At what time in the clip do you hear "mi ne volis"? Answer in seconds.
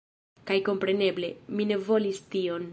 1.59-2.25